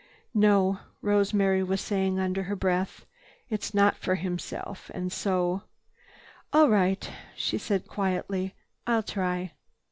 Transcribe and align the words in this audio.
"No," 0.33 0.79
Rosemary 1.03 1.61
was 1.61 1.79
saying 1.79 2.17
under 2.19 2.41
her 2.41 2.55
breath, 2.55 3.05
"it's 3.49 3.71
not 3.71 3.95
for 3.95 4.15
himself. 4.15 4.89
And 4.95 5.11
so—" 5.13 5.61
"All 6.51 6.71
right," 6.71 7.07
she 7.35 7.59
said 7.59 7.87
quietly, 7.87 8.55
"I'll 8.87 9.03
try." 9.03 9.51